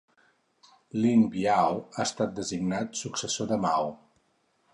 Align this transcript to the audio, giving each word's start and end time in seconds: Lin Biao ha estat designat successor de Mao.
Lin 1.03 1.21
Biao 1.35 1.77
ha 1.81 2.07
estat 2.07 2.33
designat 2.41 3.01
successor 3.05 3.53
de 3.53 3.61
Mao. 3.69 3.95